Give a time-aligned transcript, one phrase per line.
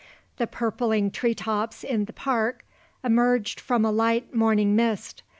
[0.37, 2.65] The purpling tree tops in the park
[3.03, 5.21] emerged from a light morning mist.